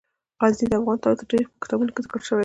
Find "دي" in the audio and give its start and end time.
2.39-2.39